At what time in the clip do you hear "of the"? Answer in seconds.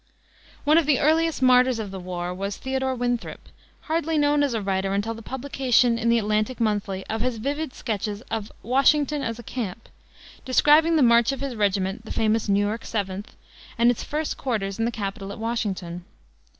0.79-0.99, 1.77-1.99